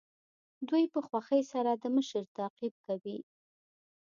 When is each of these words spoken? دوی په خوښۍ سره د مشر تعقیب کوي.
دوی 0.69 0.83
په 0.93 0.99
خوښۍ 1.07 1.41
سره 1.53 1.71
د 1.75 1.83
مشر 1.95 2.23
تعقیب 2.37 2.73
کوي. 2.85 3.17